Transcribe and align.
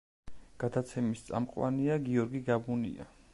გადაცემის 0.63 1.21
წამყვანია 1.27 1.99
გიორგი 2.09 2.43
გაბუნია. 2.49 3.09